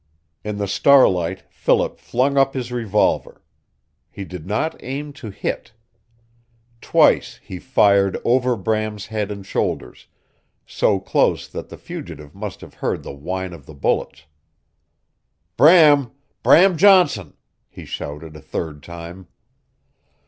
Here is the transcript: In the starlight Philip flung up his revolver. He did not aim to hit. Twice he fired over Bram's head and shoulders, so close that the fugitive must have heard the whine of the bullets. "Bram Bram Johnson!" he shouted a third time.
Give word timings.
In 0.43 0.57
the 0.57 0.67
starlight 0.67 1.43
Philip 1.51 1.99
flung 1.99 2.35
up 2.35 2.55
his 2.55 2.71
revolver. 2.71 3.43
He 4.09 4.25
did 4.25 4.47
not 4.47 4.75
aim 4.83 5.13
to 5.13 5.29
hit. 5.29 5.73
Twice 6.81 7.39
he 7.43 7.59
fired 7.59 8.17
over 8.25 8.55
Bram's 8.57 9.05
head 9.05 9.29
and 9.29 9.45
shoulders, 9.45 10.07
so 10.65 10.99
close 10.99 11.47
that 11.49 11.69
the 11.69 11.77
fugitive 11.77 12.33
must 12.33 12.61
have 12.61 12.73
heard 12.73 13.03
the 13.03 13.13
whine 13.13 13.53
of 13.53 13.67
the 13.67 13.75
bullets. 13.75 14.25
"Bram 15.55 16.09
Bram 16.41 16.77
Johnson!" 16.77 17.35
he 17.69 17.85
shouted 17.85 18.35
a 18.35 18.41
third 18.41 18.81
time. 18.81 19.27